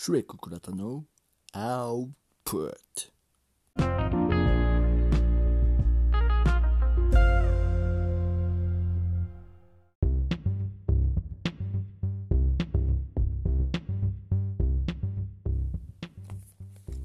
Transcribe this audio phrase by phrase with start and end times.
[0.00, 1.02] シュレック倉田の
[1.52, 2.08] アウ
[2.44, 2.72] ト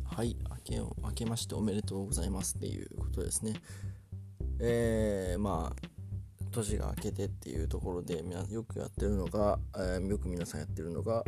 [0.06, 3.56] はい明けを明けましておめでとうございますっていうことですね。
[4.60, 5.88] えー、まあ
[6.52, 11.24] 年が明けてっていうところでよくやってるのが、えー、よく皆さんやってるのが、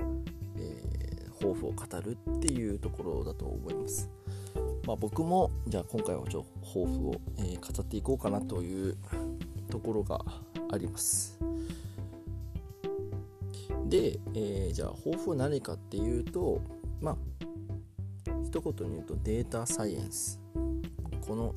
[1.46, 4.10] 抱負を語るっていうところだと思います。
[4.88, 8.98] まあ、僕もじゃあ今回はちょ抱負を、えー、語っていこうかなという
[9.70, 10.24] ところが
[10.72, 11.40] あります。
[13.88, 16.62] で、えー、じゃあ抱負は何かっていうと
[17.02, 17.18] まあ
[18.44, 20.40] 一言に言うとデータサイエンス
[21.28, 21.54] この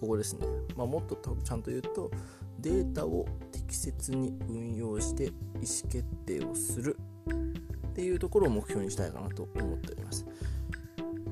[0.00, 0.46] ここですね、
[0.76, 2.10] まあ、もっとちゃんと言うと
[2.58, 5.32] データを適切に運用して意思
[5.90, 6.96] 決定をする
[8.02, 10.26] っていうところを目標にしたいかなと思っております。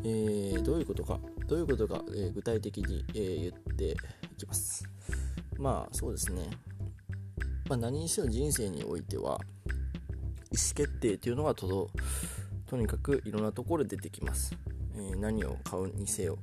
[0.04, 3.96] えー、どういうことか、どういうことか、えー、具体的に、えー、言ってい
[4.38, 4.84] きます。
[5.58, 6.48] まあそうですね、
[7.68, 9.40] まあ、何にせよ人生においては
[10.52, 11.90] 意思決定というのがと
[12.66, 14.56] とにかくいろんなところで出てきます。
[14.94, 16.38] え何を買うにせよ、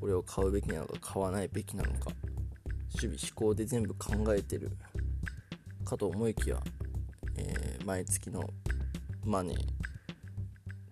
[0.00, 2.10] これを買うべきなのか買わないべきなのか、
[3.00, 4.72] 守備思考で全部考えてる
[5.84, 6.60] かと思いきや、
[7.36, 8.50] えー、毎月の
[9.24, 9.56] マネー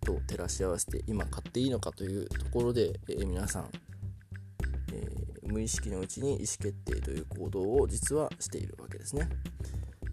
[0.05, 3.71] と照らし合わせて今買っていいのかというところで、え、皆さん、
[4.93, 9.29] えー、無意識のうちに意思決定という行動を実はしているわけですね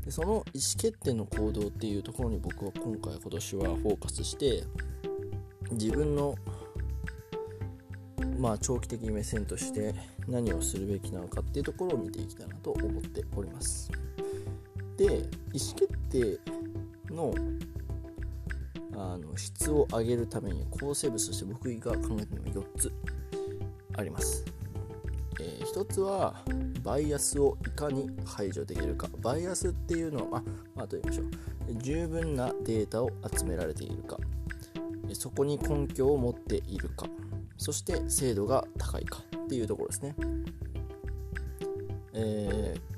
[0.04, 0.44] でその意思
[0.78, 4.64] 決定の行動っていうところに僕は今回今年はフォーカスして
[5.72, 6.36] 自分の
[8.38, 9.96] まあ長期的目線として
[10.28, 13.90] 何をするべきなのかっていうところを見ていきたいなと思っております。
[14.98, 15.24] で意思
[15.76, 16.40] 決定
[17.14, 17.34] の
[18.98, 22.94] あの質を上げるために構成物として僕が考えているのは4つ
[23.98, 24.46] あります。
[25.40, 26.44] えー、1つは
[26.82, 30.44] バイアスをいかに排除できるかバイアスっていうのは、あ、
[30.76, 31.28] まあ、と言いましょう
[31.82, 34.18] 十分なデータを集められているか
[35.14, 37.08] そこに根拠を持っているか
[37.58, 40.16] そして精度が高いかっていうところですね。
[42.14, 42.95] えー、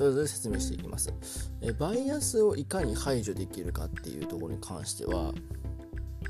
[0.00, 1.12] それぞれ説明していきます、
[1.60, 5.34] えバイアスをいかに排除できるかっていうところに関しては、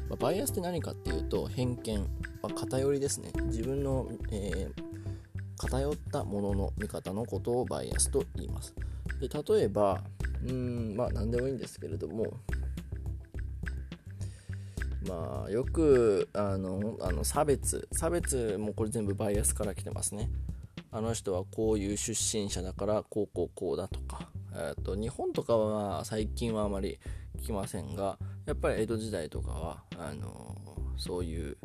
[0.08, 2.00] まバイアスって何かっていうと偏見、
[2.42, 3.30] まあ、偏りですね。
[3.44, 4.82] 自分の、えー、
[5.56, 8.74] 偏ったものの見方のことをバイアスと言います。
[9.20, 10.02] で例えば
[10.44, 12.26] うんまあ何でもいいんですけれども
[15.06, 20.28] まあよくあのあの差別差別もこれ全部バイアスから来てますね。
[20.92, 26.98] あの人はこういう出身者だからこうこうこうだとか、えーと、日本とかは最近はあまり
[27.38, 30.56] 聞きませんがやっぱり江戸時代とかはあの
[30.96, 31.56] そういう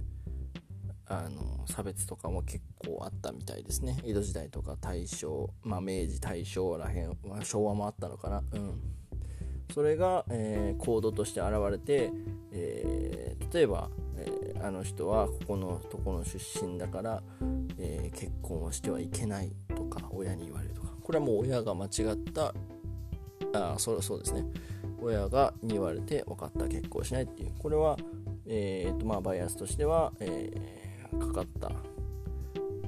[1.07, 3.99] あの差別とかも結構あったみたいですね。
[4.03, 8.43] 江戸時代とか大正、まあ、明治大正らへん、まあ、昭和もあったのかな。
[8.53, 8.81] うん。
[9.73, 12.11] それが、えー、行動として現れて、
[12.51, 17.23] えー、例えば、えー、あの人はここのとこの出身だから、
[17.77, 20.89] え結婚をしてはいけないとか親に言われるとか。
[21.03, 22.53] これはもう親が間違った
[23.53, 24.45] あそそうですね。
[25.01, 27.51] 親がに言われて分かった結婚しないっていう。
[27.59, 27.97] これは、
[28.47, 30.51] えーとまあ、バイアスとしては、え
[31.19, 31.71] かかった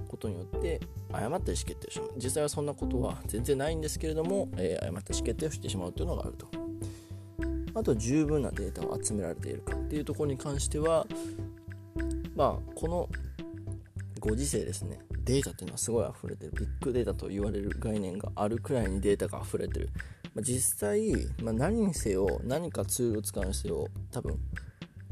[0.08, 0.81] ことによって
[1.12, 2.12] 誤った意思決定をしまう。
[2.18, 6.47] 実際はそんなことは全然ないんですけれども、え誤った意思決定をしてしまうというのがあると。
[7.76, 11.06] あと十分なデータを集められているかっていうところに関しては
[12.36, 13.08] まあこの
[14.28, 15.00] ご時世ですね。
[15.24, 16.52] データっていうのはすごい溢れてる。
[16.52, 19.90] ビッグデータと言われる概念があるくらいにデータが溢れてる、
[20.36, 24.38] まあ、実際、まあ、何にせよ何かツールを使うにせよ多分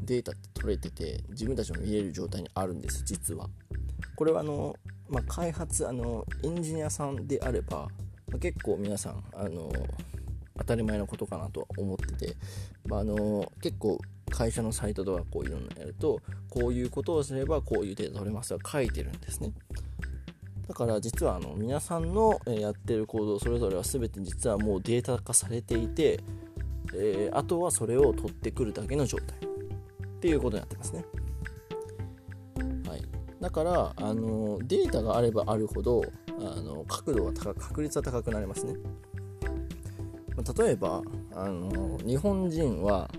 [0.00, 3.48] データって取れてて自分たちも見れる状態にあるんです実は。
[4.14, 4.76] これはあの、
[5.08, 7.88] まあ、開発あのエンジニアさんであれば、
[8.30, 9.72] ま、結構皆さんあの
[10.58, 12.36] 当たり前のことかなとは思ってて、
[12.84, 13.98] まあ、あの結構
[14.30, 19.52] 会社のサイトとかこういろんなやるとこういうことをすればこういうデータ取れますが書いてるんですね。
[20.68, 26.20] だから実はあの皆さんのやってる行動それぞれは全て実はもうデータ化されていて、
[26.92, 29.46] えー、あとはそれを取ってくるだけの状態。
[30.16, 31.04] っていうことになってますね。
[32.88, 33.02] はい。
[33.40, 36.02] だからあのデータがあればあるほど
[36.40, 38.74] あの角度が高確率は高くなりますね。
[40.58, 41.02] 例えば
[41.34, 43.10] あの日本人は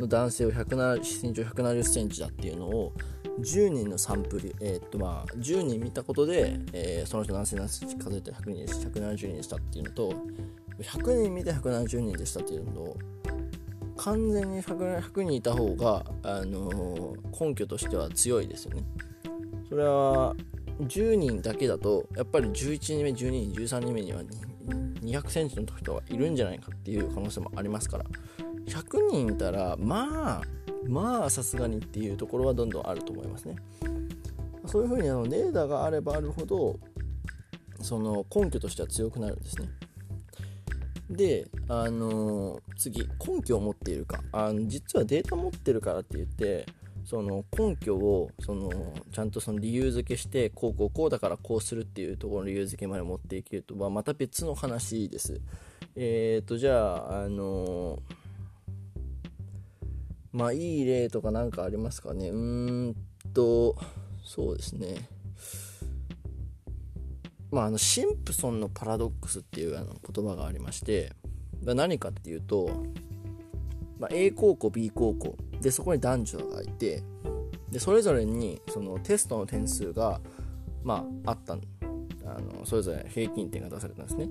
[0.00, 2.92] の男性を170身長170センチだっていうのを
[3.40, 10.14] 10人のサンプル、えー、っとまあ、10人見たことで、えー、その人男性男性数えて100人170人でしたっていうのと
[10.80, 12.96] 100人見て170人でしたっていうのと
[13.96, 18.82] 完全に 100, 100人いた方が、あの根拠としては強いですよね。
[19.68, 20.34] それは
[20.80, 24.22] 10人だけだとやっぱり11人目12人13人目には
[25.02, 28.04] 200センチの人がいるんじゃないかっていう可能性もありますから。
[28.66, 30.42] 100人いたらまあ
[30.86, 33.56] まあさすがにっていうところはどんどんあると思いますね。
[34.66, 36.78] そういうふうにあのレーダーがあればあるほど
[37.80, 39.68] その根拠としては強くなるんですね。
[41.10, 44.22] で、あのー、次根拠を持っているか。
[44.32, 46.66] あの実はデータ持ってるからって言って
[47.10, 48.70] その根拠をその
[49.10, 55.40] ちゃんとその理由付けしてこうこうこうだからこうするっていうところの理由付けまで持っていけるとはまた別の話です。
[55.96, 57.98] えっ、ー、とじゃああの、
[60.30, 62.28] まあいい例とか何かありますかね？
[62.28, 62.96] うーん
[63.34, 63.76] と
[64.22, 65.08] そうですね。
[67.50, 71.10] まあ、あのシンプソンのパラドックスっていうあの言葉がありまして
[71.64, 72.84] 何かっていうと、
[74.00, 75.36] まあ、A 高校 B 高校。
[75.60, 77.02] でそこに男女がいて
[77.70, 80.20] でそれぞれにそのテストの点数が、
[80.82, 81.58] まあ、あったあ
[82.40, 84.28] のそれぞれ平均点が出されたんですね。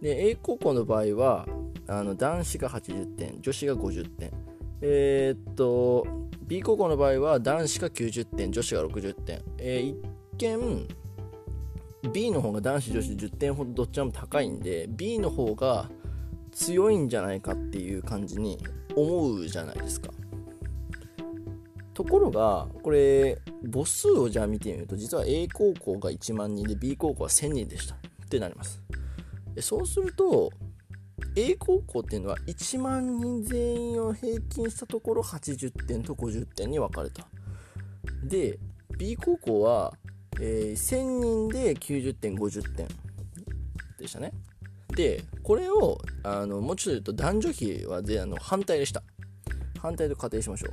[0.00, 1.46] で A 高校の場合は
[1.88, 4.30] あの男子が80点女子が50点。
[4.80, 6.06] えー、っと
[6.42, 9.96] B 高校の場合は男子が90点女子が60点、えー、一
[10.38, 10.86] 見
[12.12, 15.90] B の方が男子女子10点ほどどっちも高いんで B の方が
[16.52, 18.58] 強いんじゃないかっていう感じに
[19.02, 20.10] 思うじゃないですか。
[21.94, 23.38] ところがこれ
[23.72, 27.94] 母数をじゃあ見てみると実は A 高校が1万人で B 高校は1000人でした。
[27.94, 27.98] っ
[28.28, 28.82] てなります。
[29.54, 30.50] でそうすると
[31.34, 37.26] A 高校っていうのは1万人全員を平均したところ80点と50点に分かれた。
[38.22, 38.58] で
[38.96, 39.94] B 高校は
[40.40, 42.86] えー、1000人で90点50点
[43.98, 44.32] でしたね。
[44.98, 49.04] でこれをあのもうちょっと言うと男女比はであの反対でした。
[49.78, 50.72] 反対と仮定しましょう、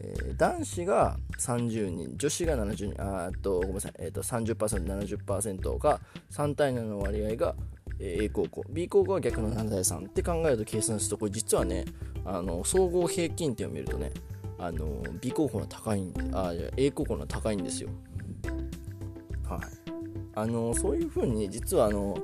[0.00, 6.00] えー、男子が30人女子が70人あっとごめんなさい、えーと、30%70% が
[6.32, 7.54] 3対7の割合が
[8.00, 8.64] A 高校。
[8.70, 11.84] B 高校は逆の7対3って考えると計算するとこれ実はね
[12.24, 14.10] あの総合平均点を見るとね
[14.58, 17.90] あの B 高校の高いんあ A 高校の高いんですよ。
[19.48, 19.60] はい、
[20.34, 22.18] あのそういうふうに実はあの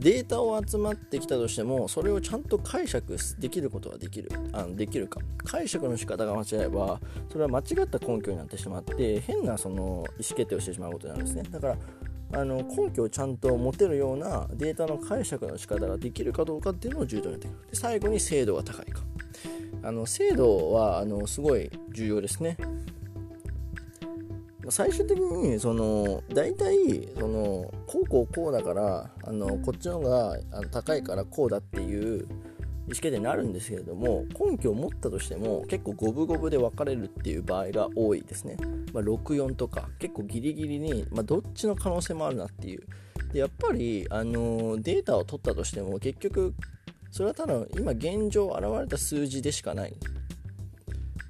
[0.00, 4.30] データを集まってきたとしてもそれをちゃんと解釈できることはできる。
[4.52, 5.20] あのできるか。
[5.44, 6.98] 解釈の仕方が間違えば
[7.28, 11.42] それは間違った根拠になってしまって変なその意思決定をしてしまうことになるんですね。
[11.50, 11.76] だから
[12.32, 17.50] あの根拠をちゃんと持てるようなデータの解釈の仕方ができるかどうかっていうのを重要になってく。
[17.50, 19.02] るで最後に精度が高いか。
[19.82, 22.56] あの精度はあのすごい重要ですね。
[24.70, 30.36] 最終的にその大体そのこうこうこうだからあのこっちの方が
[30.70, 32.26] 高いからこうだっていう
[32.90, 38.56] 意思決定になるんですけれども根拠を持ったとしても結構五分五分で分かれるっていう場合が多いですね、
[38.92, 42.82] まあ、64とか結構ギリギリに、まあ、どっちの可能性もあるなっていう。
[43.32, 46.52] でやっぱりあのデータを取ったとしても結局
[47.12, 49.94] それはただ今現状現れた数字でしかない。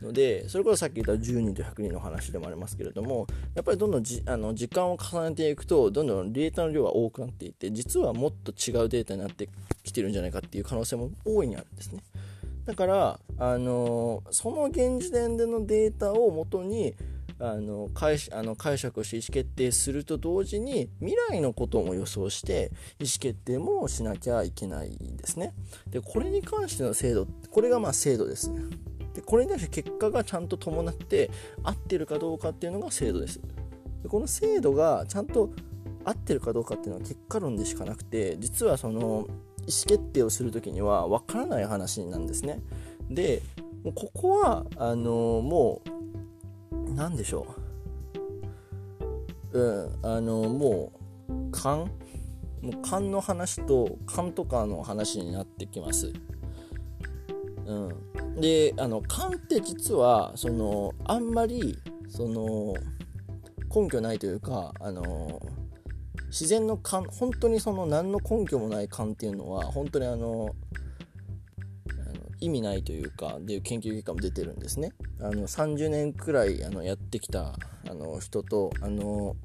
[0.03, 9.49] のでそれこそさっき言った10人と100人の話でもありますけれどもやっぱりどんどんじあの時間を重ねていくとどんどんデータの量が多くなっていって実はもっと違うデータになって
[9.83, 12.03] きてるんじゃないかっていう可能性も大いにあるんですね
[12.67, 16.95] だからあのその現時点でのデータをもとに
[17.41, 25.55] あの解あの解釈をして意思決定すると同時に未来のことも予想して意思決定もしなきゃいけないですね。
[25.89, 28.61] でこれに関しての制度これがまあ制度ですね。
[29.15, 31.31] でこれに対して結果がちゃんと伴って
[31.63, 33.41] 合ってるかどうかっていうのが制度です。
[34.03, 35.51] でこの制度がちゃんと
[36.05, 39.27] 合ってるかどうかっていうのは結果論でしかなくて実はその意思
[39.87, 42.61] 決定をする時には分からない話なんですね。
[43.11, 43.43] で
[43.95, 45.83] ここはあのも
[46.73, 47.61] う何でしょう。
[49.53, 50.93] うんあのも
[51.29, 51.91] う勘
[52.63, 56.13] もう勘の話と勘とかの話になってきます。
[57.67, 57.89] うん、
[58.41, 61.79] であの勘って実はそのあんまり
[62.09, 62.75] その
[63.75, 65.41] 根拠ないというかあの
[66.29, 70.55] 自然の勘本当にその何の根拠もない勘っていうのは本当にあの
[72.41, 74.93] 意味ないというかっていう研究結果も出てるんですね。
[75.21, 77.55] あの30年くらいあのやってきた
[77.89, 79.37] あの人とあの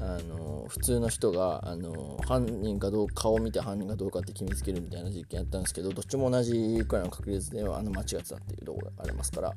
[0.00, 9.52] あの普通の人があの犯人かどうか顔を見て犯人かどうかって決めつけるみたいな実験やったんですけどどっちも同じくらいの確率ではあの間違ってたっていうところがありますから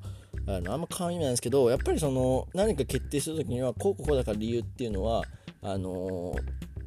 [0.48, 5.24] あのあんま変わりないんですけどやっぱりその何か決定する時にはこうこうだから理由っていうのは
[5.62, 6.36] あの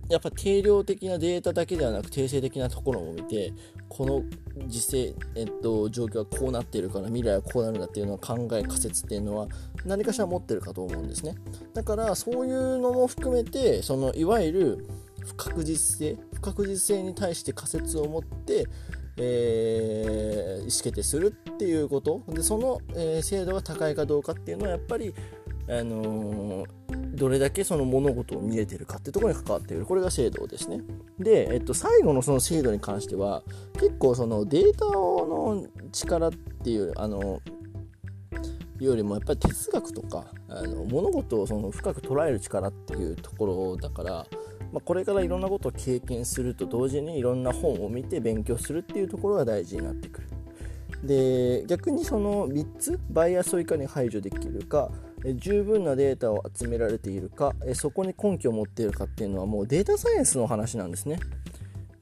[0.08, 3.52] やっぱ定量的なデータだけではなく定性的なところも見て
[3.88, 4.22] この
[4.66, 9.48] 時勢、えっと、状況はこうなっているから未来はこうなるんだっていうのは考え仮説っていうのは
[9.84, 11.34] 何かしら持ってるかと思うんですね。
[11.74, 14.86] だからそういうのも含めてそのいわゆる
[15.24, 18.66] 不確実性不確実性に対して仮説を持って
[19.18, 22.22] えー、意思決定するっていうこと。
[22.28, 25.14] でその、えー、精度が高いかどうかっていうのはやっぱり、
[25.68, 30.80] あのー、どれだけその物事を見えてるかってところに関わっているこれが精度ですね
[31.18, 33.42] で、えっと、最後のその精度に関しては
[33.74, 37.40] 結構そのデータの力っていうあの
[38.78, 44.26] よりもやっぱり哲学とかあの物事をその深く捉える力っていうところだから
[44.72, 50.28] まあ、これからいろんなことを経験すると同時にいろんな本を見て勉強するっていうところが大事になってくる。
[51.04, 54.90] で逆にその3つバイアスをいかに排除できるか
[55.34, 61.18] 十分なデータを集められているかそこに根拠を持っているかっていうのはもうデータサイエンスの話なんですね。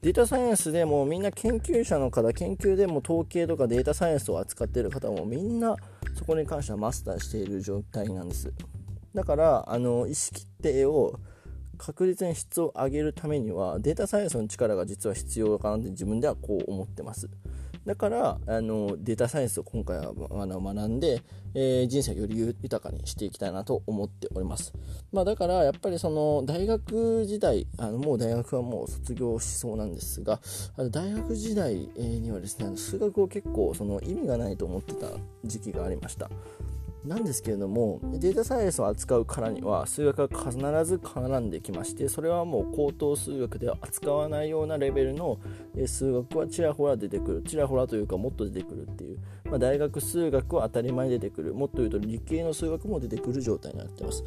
[0.05, 5.75] データサイエンスでもみんな研究者の方研究でも統計とかデータサイエンスを扱っている方もみんな
[6.13, 8.53] そこに関してはマスターしている状態なんです
[9.15, 11.19] だからあの意思決定を
[11.79, 17.27] 確実に質を上げるためにはデータサイエンスの力が実は必要かなって自分ではこう思ってます
[17.85, 21.21] だからあのデータサイエンスを今回は学んで、
[21.53, 24.73] えー、人生をより豊かにしていきたいなと思っております、
[25.13, 30.39] まあ、だからやっぱりその大学時代あのもう大学はもう卒業しそうなんですが
[30.77, 35.07] あの大学時代にはですね数学を結構その意味がないと思ってた
[35.43, 36.29] 時期がありました。
[37.05, 45.39] なんですけれどもデータサイエンスを扱うからには数学が必ず絡んできましてそれはもう高等数学では扱わないようなレベルの
[45.85, 54.23] 数学はちらほら出てくるちらほらというかもっと出てくるっていう、まあ、大学数学は当たり前に出てくるもっと言うと理系の数学も出てくる状態になってます、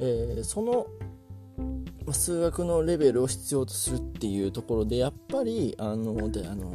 [0.00, 0.86] えー、その
[2.10, 6.72] 数学のレベルを必要とするっていうところでやっぱりあのであの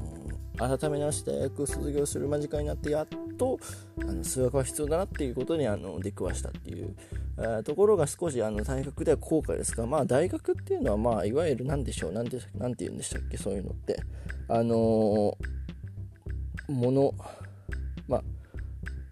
[0.57, 3.07] 改め直して大学卒業する間近になってやっ
[3.37, 3.59] と
[4.01, 6.95] あの数学は必要だなっていうことにあの出くわしたっていう
[7.63, 14.01] ところが少しあの大学では後悔ですが、まあ、大学っていうのは、まあ、いわゆる何でしょう何て何て言うんでしたっけそういうのって。
[14.49, 17.13] あのー、もの
[18.07, 18.23] まあ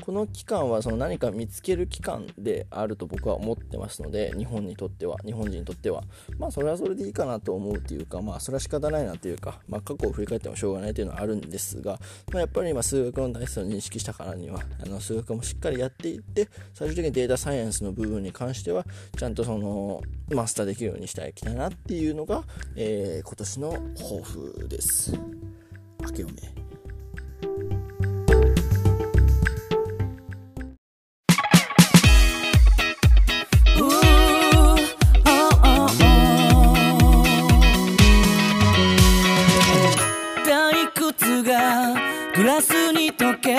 [0.06, 6.04] この期間はその何か見つける期間であると僕は思ってますので日本にとっては日本人にとっては
[6.38, 11.94] まあそれはそれでいいかなと思うというかまあそれは仕方ないなというか、まあ、過去を振り返ってもしょうがないというのはあるんですが、
[12.32, 18.86] まあ、やっぱり今数学の大切さを認識したからにはあの数学もしっかりやっていって最終的にデータサイエンスの部分に関しては
[19.18, 22.44] ちゃんとそのマスターできるようにしていきたいなっていうのが、
[22.76, 25.14] えー、今年の抱負です。
[26.04, 27.75] 明けおめ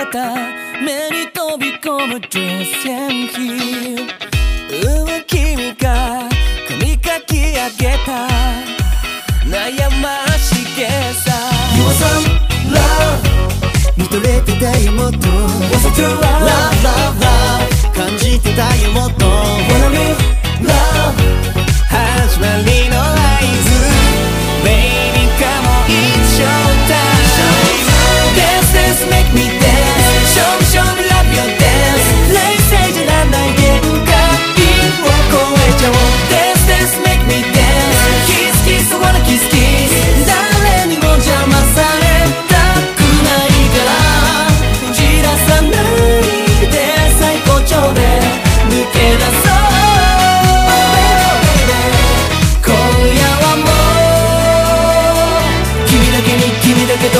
[0.05, 0.35] た
[0.83, 3.37] 目に飛び込む電線機
[4.85, 6.29] うん君が
[6.67, 8.27] 髪かき上げた
[9.45, 11.31] 悩ましげさ
[11.75, 12.25] You want some
[12.71, 13.17] love
[13.97, 16.21] 見とれてたよもっと What's the true love?
[16.21, 20.46] Love, love, love 感じてたよもっと Wanna be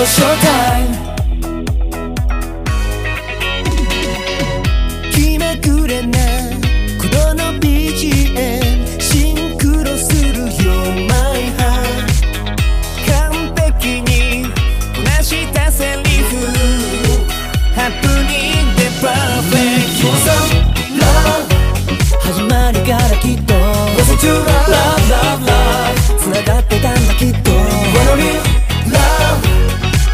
[0.08, 0.47] so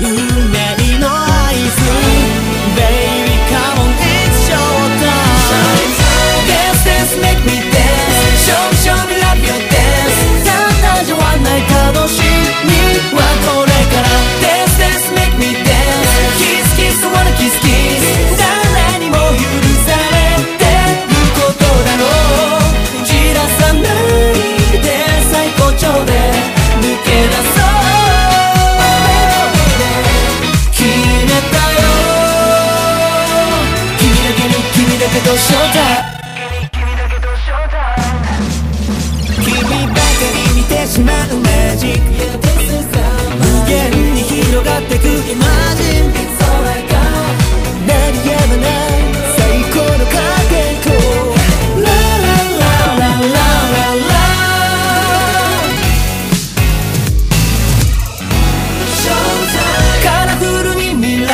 [0.03, 0.33] You.
[35.34, 37.18] どショータイム
[39.42, 39.58] 君
[39.90, 42.02] ばかり見てしまうマジック
[43.42, 43.74] 無限
[44.13, 46.13] に広がってくイマジン
[47.88, 49.02] 鳴りやまない
[49.36, 49.42] 最
[49.74, 51.02] 高のカーテンコー
[51.78, 52.30] ルララ。
[52.60, 53.38] ララララ
[54.04, 54.22] ラ
[60.04, 61.30] カラフルに未来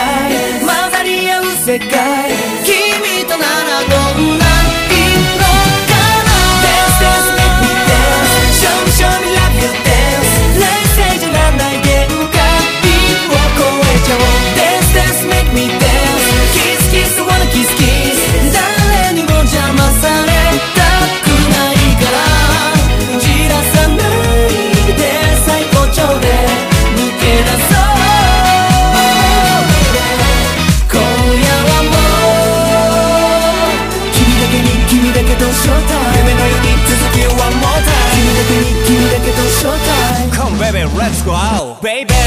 [0.62, 2.09] 混ざり合う世界。
[41.10, 42.18] Let's go out, baby